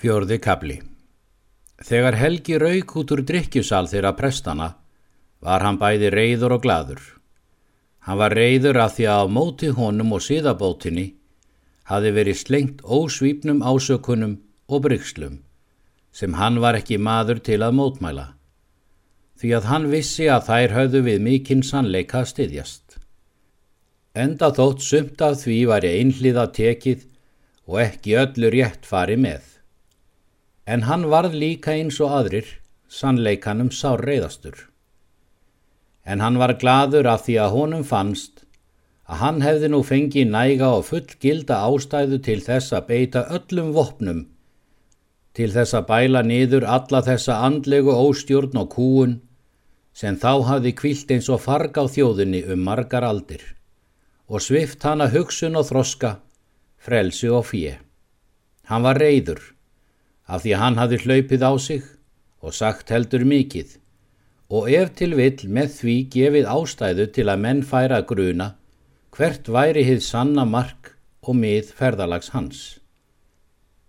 [0.00, 0.78] Fjörði kabli
[1.84, 4.68] Þegar Helgi rauk út úr drikkjusal þeirra prestana
[5.44, 7.02] var hann bæði reyður og gladur.
[8.08, 11.04] Hann var reyður að því að á móti honum og síðabótinni
[11.92, 14.38] hafi verið slengt ósvípnum ásökunum
[14.72, 15.36] og bryggslum
[16.16, 18.26] sem hann var ekki maður til að mótmæla
[19.36, 22.96] því að hann vissi að þær höfðu við mikinn sannleika styðjast.
[24.16, 27.08] Enda þótt sumt af því var ég einhlið að tekið
[27.68, 29.59] og ekki öllu rétt fari með
[30.70, 32.46] en hann varð líka eins og aðrir,
[32.86, 34.68] sannleikanum sár reyðastur.
[36.06, 38.44] En hann var gladur af því að honum fannst
[39.10, 43.72] að hann hefði nú fengið næga og full gilda ástæðu til þess að beita öllum
[43.74, 44.22] vopnum,
[45.34, 49.18] til þess að bæla niður alla þessa andlegu óstjórn og kúun
[50.00, 53.42] sem þá hafði kvilt eins og farg á þjóðinni um margar aldir
[54.30, 56.20] og svift hana hugsun og þroska,
[56.78, 57.72] frelsi og fjö.
[58.70, 59.42] Hann var reyður
[60.30, 61.82] af því hann hafi hlaupið á sig
[62.40, 63.76] og sagt heldur mikið
[64.50, 68.54] og ef til vill með því gefið ástæðu til að menn færa gruna
[69.16, 70.94] hvert væri hið sanna mark
[71.26, 72.60] og mið ferðalags hans.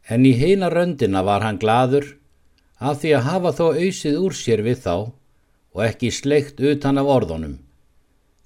[0.09, 2.07] En í heina röndina var hann gladur
[2.81, 4.95] af því að hafa þó auðsið úr sér við þá
[5.71, 7.59] og ekki sleikt utan af orðunum.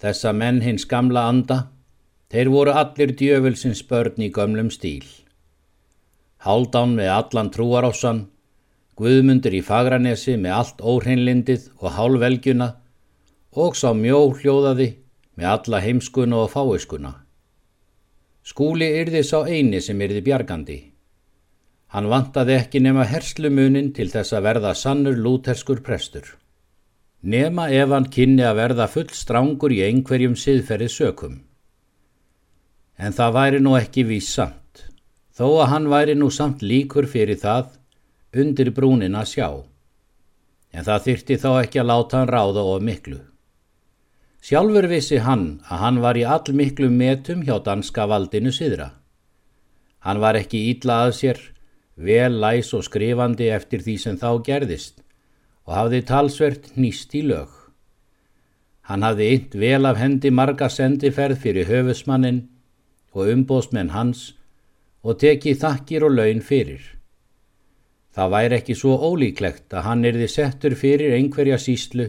[0.04, 1.60] Þessa menn hins gamla anda,
[2.30, 5.08] þeir voru allir djöfelsins börn í gömlum stíl.
[6.46, 8.26] Haldán með allan trúarássan,
[8.96, 12.68] Guðmundur í Fagranesi með allt óhreinlindið og hálvelgjuna
[13.60, 14.88] og sá mjó hljóðaði
[15.36, 17.12] með alla heimskuna og fáiskuna.
[18.46, 20.78] Skúli yrði sá eini sem yrði bjargandi.
[21.92, 26.28] Hann vantaði ekki nema herslumunin til þess að verða sannur lúterskur prestur.
[27.26, 31.42] Nema ef hann kynni að verða full strángur í einhverjum siðferði sökum.
[33.02, 34.54] En það væri nú ekki vísa
[35.36, 37.76] þó að hann væri nú samt líkur fyrir það
[38.36, 39.50] undir brúnin að sjá.
[40.72, 43.20] En það þyrti þá ekki að láta hann ráða of miklu.
[44.46, 48.92] Sjálfur vissi hann að hann var í all miklu metum hjá danska valdinu siðra.
[50.06, 51.40] Hann var ekki ítla að sér,
[51.96, 55.02] vel læs og skrifandi eftir því sem þá gerðist
[55.66, 57.50] og hafði talsvert nýst í lög.
[58.86, 62.44] Hann hafði ynd vel af hendi marga sendiferð fyrir höfusmannin
[63.16, 64.28] og umbóðsmenn hans
[65.06, 66.82] og teki þakkir og laun fyrir.
[68.16, 72.08] Það væri ekki svo ólíklegt að hann erði settur fyrir einhverja síslu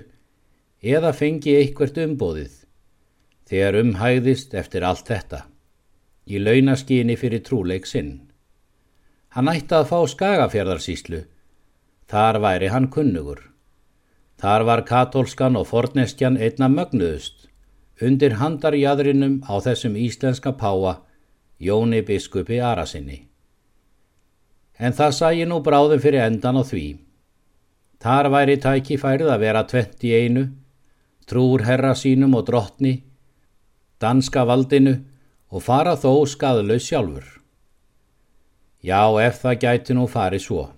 [0.81, 2.63] eða fengi eitthvert umbóðið
[3.51, 5.43] þegar umhæðist eftir allt þetta
[6.27, 8.15] í launaskyni fyrir trúleik sinn.
[9.37, 11.21] Hann ætti að fá skagafjörðarsíslu,
[12.11, 13.43] þar væri hann kunnugur.
[14.41, 17.47] Þar var katólskan og forneskjan einna mögnuðust
[18.03, 20.99] undir handarjadrinum á þessum íslenska páa
[21.59, 23.23] Jóni biskupi Arasinni.
[24.79, 26.99] En það sæi nú bráðum fyrir endan á því.
[27.97, 30.43] Þar væri tækifærið að vera tvent í einu,
[31.25, 32.93] trúr herra sínum og drottni,
[33.97, 34.99] danska valdinu
[35.49, 37.25] og fara þó skadlaus sjálfur.
[38.85, 40.69] Já, ef það gæti nú farið svo.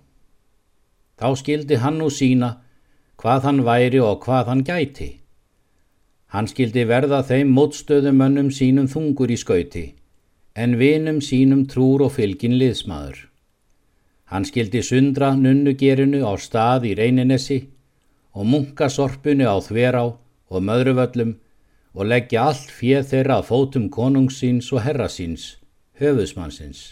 [1.18, 2.54] Þá skildi hann nú sína
[3.18, 5.10] hvað hann væri og hvað hann gæti.
[6.30, 9.88] Hann skildi verða þeim mótstöðumönnum sínum þungur í skauti
[10.58, 13.28] en vinum sínum trúr og fylgin liðsmaður.
[14.28, 17.60] Hann skildi sundra nunnugerinu á stað í reyninesi
[18.34, 21.36] og munkasorpunu á þverá og möðruvöllum
[21.94, 25.46] og leggja allt fjöð þeirra að fótum konungsins og herrasins,
[26.02, 26.82] höfusmannsins.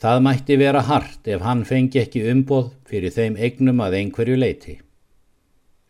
[0.00, 4.76] Það mætti vera hart ef hann fengi ekki umboð fyrir þeim eignum að einhverju leiti.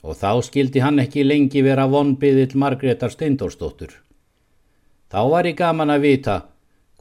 [0.03, 3.93] Og þá skildi hann ekki lengi vera vonbiðill Margreðar Steindórsdóttur.
[5.11, 6.37] Þá var ég gaman að vita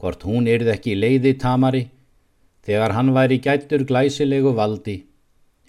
[0.00, 1.84] hvort hún yrði ekki leiði tamari
[2.66, 4.96] þegar hann væri gættur glæsilegu valdi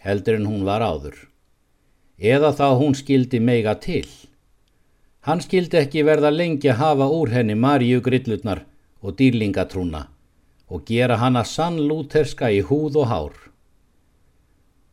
[0.01, 1.15] heldur en hún var áður.
[2.17, 4.07] Eða þá hún skildi meiga til.
[5.21, 8.63] Hann skildi ekki verða lengi að hafa úr henni Maríu grillutnar
[9.01, 10.07] og dýrlingatrúna
[10.71, 13.33] og gera hana sann lúterska í húð og hár.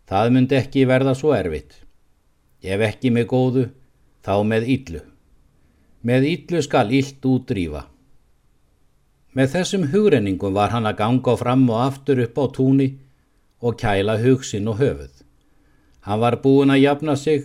[0.09, 1.81] Það myndi ekki verða svo erfitt.
[2.61, 3.65] Ef ekki með góðu,
[4.25, 5.03] þá með yllu.
[6.03, 7.87] Með yllu skal yllt útrýfa.
[9.35, 12.89] Með þessum hugrenningum var hann að ganga fram og aftur upp á túni
[13.61, 15.15] og kæla hugsin og höfuð.
[16.07, 17.45] Hann var búin að jafna sig,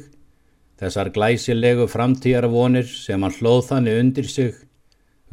[0.79, 4.53] þessar glæsilegu framtíjarvonir sem hann hlóð þannig undir sig,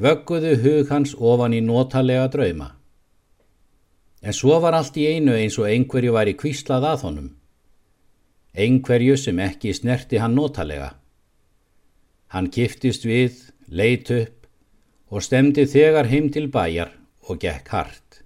[0.01, 2.73] vögguðu hug hans ofan í notalega drauma.
[4.21, 7.29] En svo var allt í einu eins og einhverju var í kvíslað að honum.
[8.57, 10.97] Einhverju sem ekki snerti hann notalega.
[12.31, 14.47] Hann kiftist við, leit upp
[15.11, 16.93] og stemdi þegar heim til bæjar
[17.27, 18.21] og gekk hart.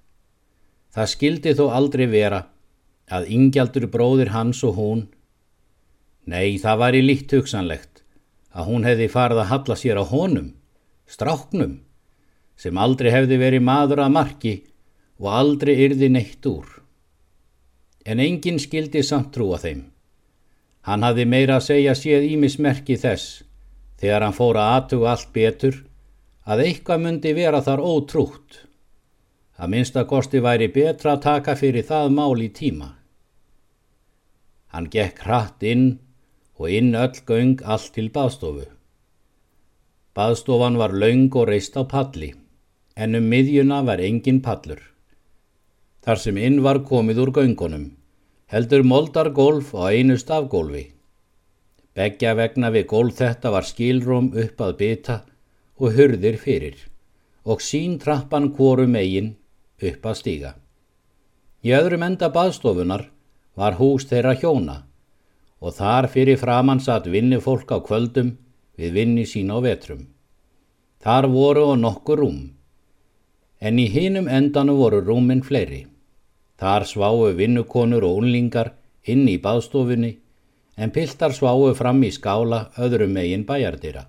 [0.92, 2.42] Það skildi þó aldrei vera
[3.08, 5.00] að yngjaldur bróðir hans og hún,
[6.28, 8.04] nei það var í líkt hugsanlegt
[8.52, 10.52] að hún hefði farið að halla sér á honum,
[11.08, 11.80] stráknum,
[12.60, 14.54] sem aldrei hefði verið maður að marki
[15.18, 16.68] og aldrei yrði neitt úr.
[18.04, 19.86] En enginn skildi samt trúa þeim.
[20.84, 23.40] Hann hafði meira að segja séð ímismerki þess
[24.04, 25.76] þegar hann fór að aðtuga allt betur
[26.44, 28.60] að eitthvað myndi vera þar ótrútt.
[29.56, 32.90] Að minnstakosti væri betra að taka fyrir það mál í tíma.
[34.74, 35.86] Hann gekk hratt inn
[36.58, 38.66] og inn öll göng allt til baðstofu.
[40.14, 42.34] Baðstofan var laung og reist á palli,
[42.94, 44.82] en um miðjuna var engin pallur.
[46.04, 47.86] Þar sem inn var komið úr göngunum,
[48.52, 50.90] heldur moldar golf á einu stafgólfi.
[51.94, 55.20] Beggja vegna við gólf þetta var skilróm upp að byta
[55.78, 56.80] og hurðir fyrir
[57.44, 59.34] og sín trappan kvoru megin
[59.82, 60.54] upp að stíga.
[61.64, 63.06] Í öðrum enda baðstofunar
[63.54, 64.80] var hús þeirra hjóna
[65.60, 68.34] og þar fyrir framann satt vinni fólk á kvöldum
[68.76, 70.08] við vinni sín á vetrum.
[71.04, 72.38] Þar voru og nokkur rúm,
[73.60, 75.84] en í hinum endanu voru rúminn fleiri.
[76.58, 78.72] Þar sváu vinnukonur og unlingar
[79.04, 80.14] inn í baðstofunni
[80.76, 84.06] en piltar sváu fram í skála öðrum megin bæjardýra.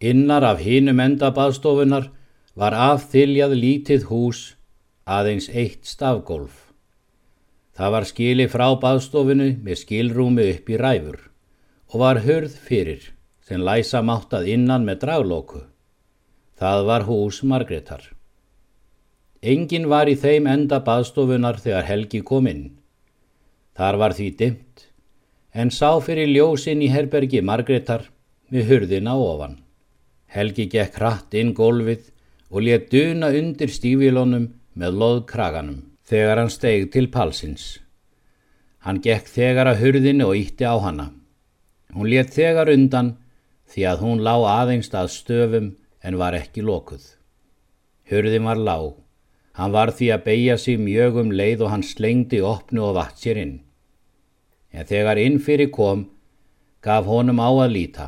[0.00, 2.10] Innar af hinum enda baðstofunar
[2.58, 4.40] var afþiljað lítið hús
[5.06, 6.72] aðeins eitt stafgólf.
[7.74, 11.20] Það var skili frá baðstofunu með skilrúmi upp í ræfur
[11.90, 13.10] og var hörð fyrir
[13.44, 15.64] sem læsa máttað innan með draglóku.
[16.58, 18.04] Það var hús Margreðar.
[19.42, 22.64] Engin var í þeim enda baðstofunar þegar Helgi kom inn.
[23.74, 24.86] Þar var því dimt
[25.54, 28.08] en sá fyrir ljósinn í herbergi Margreðar
[28.50, 29.60] við hurðina ofan.
[30.26, 32.10] Helgi gekk hratt inn gólfið
[32.50, 35.80] og let duna undir stífilónum með loðkraganum
[36.10, 37.78] þegar hann steg til palsins.
[38.82, 41.12] Hann gekk þegar að hurðinu og ítti á hana.
[41.94, 43.14] Hún let þegar undan
[43.70, 45.70] því að hún lá aðeins að stöfum
[46.02, 47.04] en var ekki lokuð.
[48.10, 48.78] Hurðin var lá.
[49.54, 53.22] Hann var því að beigja sig mjög um leið og hann slengdi opnu og vatt
[53.22, 53.54] sér inn
[54.74, 56.08] en þegar inn fyrir kom
[56.84, 58.06] gaf honum á að líta.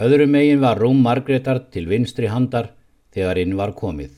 [0.00, 2.72] Öðrum megin var rúm Margreðar til vinstri handar
[3.14, 4.14] þegar inn var komið.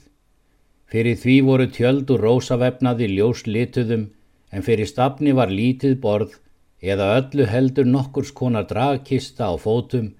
[0.87, 4.07] Fyrir því voru tjöld og rósavefnaði ljós lituðum
[4.53, 6.39] en fyrir stafni var lítið borð
[6.83, 10.13] eða öllu heldur nokkurs konar dragkista á fótum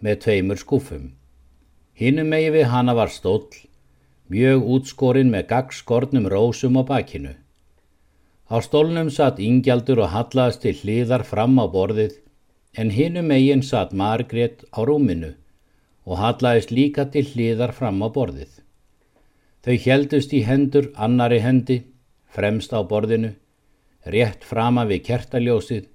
[0.00, 1.10] með tveimur skúfum.
[2.00, 3.50] Hinnum megi við hana var stóll,
[4.32, 7.34] mjög útskorinn með gaggskornum rósum á bakinu.
[8.50, 12.16] Á stólnum satt yngjaldur og hallaðist til hliðar fram á borðið
[12.82, 15.36] en hinum eigin satt Margrét á rúminu
[16.02, 18.50] og hallaðist líka til hliðar fram á borðið.
[19.62, 21.76] Þau heldust í hendur annari hendi,
[22.26, 23.36] fremst á borðinu,
[24.02, 25.86] rétt frama við kertaljósið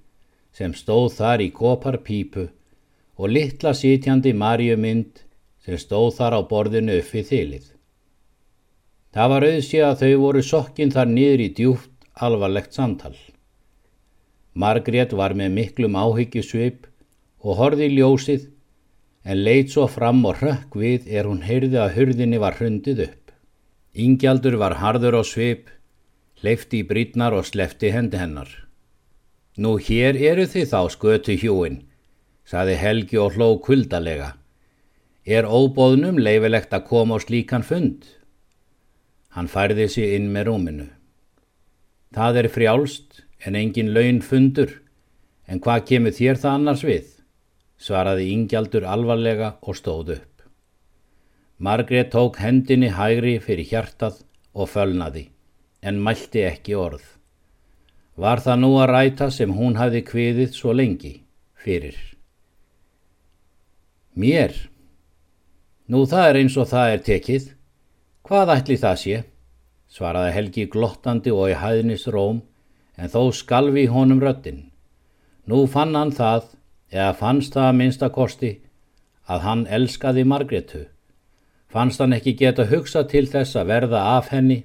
[0.56, 2.46] sem stóð þar í kopar pípu
[3.20, 5.26] og litla sitjandi Marjumynd
[5.66, 7.66] sem stóð þar á borðinu upp við þylið.
[9.12, 13.14] Það var auðsið að þau voru sokkinn þar niður í djúft alvarlegt samtal.
[14.56, 16.86] Margrét var með miklum áhyggjusvip
[17.44, 18.46] og horði í ljósið
[19.26, 23.32] en leit svo fram og rökk við er hún heyrði að hurðinni var hrundið upp.
[23.96, 25.68] Ingjaldur var harður á svip,
[26.44, 28.48] leifti í brítnar og slefti hendi hennar.
[29.56, 31.80] Nú hér eru þið þá skötu hjúin,
[32.44, 34.34] saði Helgi og hló kuldalega.
[35.24, 38.04] Er óbóðnum leifilegt að koma á slíkan fund?
[39.34, 40.86] Hann færði sig inn með rúminu.
[42.14, 44.70] Það er frjálst en engin laun fundur,
[45.46, 47.12] en hvað kemur þér það annars við?
[47.76, 50.44] svaraði Ingjaldur alvarlega og stóð upp.
[51.58, 54.22] Margrét tók hendinni hægri fyrir hjartað
[54.56, 55.26] og fölnaði,
[55.82, 57.04] en mælti ekki orð.
[58.16, 61.12] Var það nú að ræta sem hún hafði kviðið svo lengi
[61.60, 61.96] fyrir?
[64.16, 64.54] Mér?
[65.92, 67.50] Nú það er eins og það er tekið.
[68.26, 69.18] Hvað ætli það sé?
[69.92, 72.42] Svaraði Helgi glottandi og í hæðnis róm,
[72.96, 74.70] en þó skalvi honum röttin.
[75.46, 76.48] Nú fann hann það,
[76.90, 78.52] eða fannst það að minnstakosti,
[79.26, 80.86] að hann elskaði Margretu.
[81.70, 84.64] Fannst hann ekki geta hugsa til þess að verða af henni,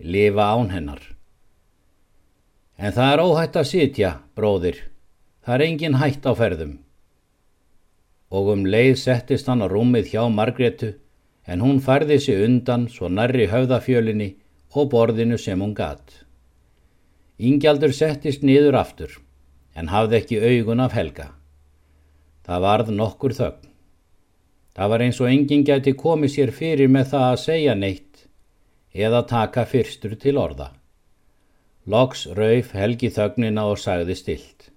[0.00, 1.02] lifa án hennar.
[2.80, 4.78] En það er óhætt að sitja, bróðir.
[5.44, 6.78] Það er engin hætt á ferðum.
[8.30, 10.94] Og um leið settist hann á rúmið hjá Margretu,
[11.44, 14.34] en hún færði sig undan svo nærri höfðafjölinni
[14.74, 16.24] og borðinu sem hún gatt.
[17.40, 19.12] Íngjaldur settist niður aftur,
[19.74, 21.30] en hafði ekki augun af helga.
[22.46, 23.70] Það varð nokkur þögn.
[24.76, 28.26] Það var eins og enginn gæti komið sér fyrir með það að segja neitt,
[28.94, 30.70] eða taka fyrstur til orða.
[31.90, 34.68] Loks rauf Helgi þögnina og sagði stilt.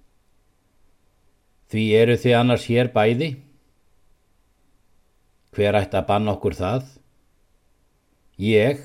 [1.70, 3.30] Því eru þið annars hér bæði?
[5.54, 6.88] Hver ætti að banna okkur það?
[8.42, 8.80] Ég,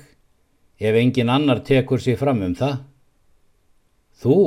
[0.79, 2.77] ef engin annar tekur sér fram um það.
[4.19, 4.39] Þú?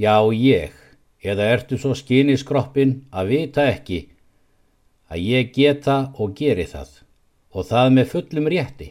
[0.00, 0.72] Já, ég,
[1.20, 4.00] eða ertu svo skyni skroppin að vita ekki
[5.12, 7.02] að ég geta og geri það
[7.52, 8.88] og það með fullum rétti.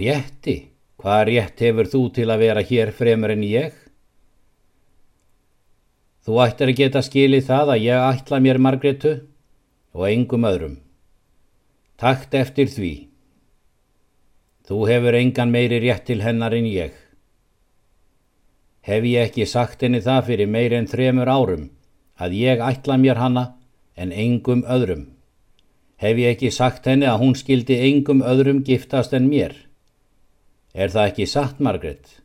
[0.00, 0.56] Rétti?
[1.00, 3.72] Hvað rétt hefur þú til að vera hér fremur en ég?
[6.24, 9.14] Þú ættir að geta skilið það að ég ætla mér Margretu
[9.96, 10.76] og engum öðrum.
[12.00, 13.09] Takt eftir því.
[14.70, 16.92] Þú hefur engan meiri rétt til hennar en ég.
[18.86, 21.64] Hef ég ekki sagt henni það fyrir meir en þremur árum
[22.14, 23.44] að ég ætla mér hanna
[23.98, 25.08] en engum öðrum.
[25.98, 29.58] Hef ég ekki sagt henni að hún skildi engum öðrum giftast en mér.
[30.70, 32.20] Er það ekki satt, Margret?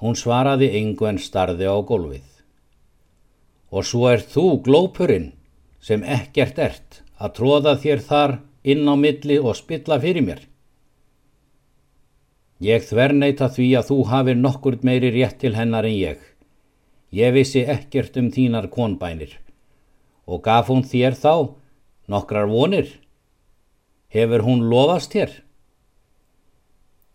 [0.00, 2.24] Hún svaraði engu en starði á gólfið.
[3.76, 5.34] Og svo er þú glópurinn
[5.84, 10.48] sem ekkert ert að tróða þér þar inn á milli og spilla fyrir mér.
[12.58, 16.18] Ég þverneita því að þú hafir nokkur meiri rétt til hennar en ég.
[17.14, 19.38] Ég vissi ekkert um þínar konbænir
[20.28, 21.54] og gaf hún þér þá
[22.10, 22.98] nokkrar vonir.
[24.12, 25.30] Hefur hún lofast þér?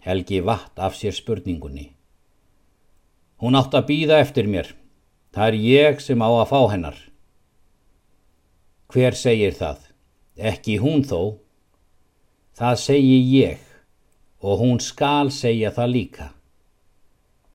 [0.01, 1.91] Helgi vatt af sér spurningunni.
[3.37, 4.71] Hún átt að býða eftir mér.
[5.35, 6.97] Það er ég sem á að fá hennar.
[8.93, 9.79] Hver segir það?
[10.37, 11.37] Ekki hún þó.
[12.55, 13.72] Það segi ég
[14.43, 16.25] og hún skal segja það líka.